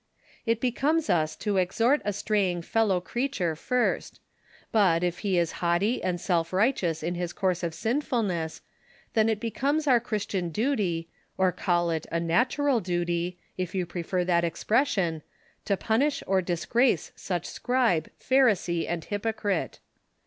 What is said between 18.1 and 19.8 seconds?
pharisee and hypocrite.